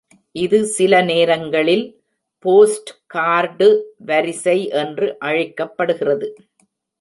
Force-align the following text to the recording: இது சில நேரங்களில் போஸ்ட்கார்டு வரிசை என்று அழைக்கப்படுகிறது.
இது 0.35 0.59
சில 0.67 1.01
நேரங்களில் 1.01 1.83
போஸ்ட்கார்டு 2.45 3.67
வரிசை 4.05 4.57
என்று 4.81 5.09
அழைக்கப்படுகிறது. 5.19 6.29